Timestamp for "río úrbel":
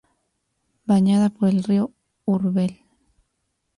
1.63-2.81